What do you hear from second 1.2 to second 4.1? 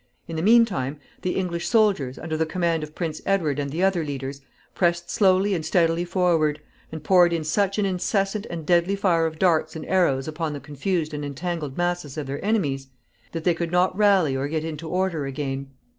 the English soldiers, under the command of Prince Edward and the other